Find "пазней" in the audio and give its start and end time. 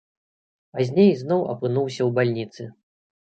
0.77-1.11